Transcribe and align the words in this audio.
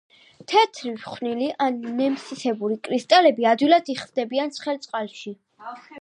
თეთრი 0.51 0.93
ფხვნილი 1.01 1.49
ან 1.65 1.77
ნემსისებური 1.99 2.79
კრისტალები, 2.89 3.47
ადვილად 3.53 3.95
იხსნებიან 3.97 4.55
ცხელ 4.57 4.85
წყალში. 4.87 5.37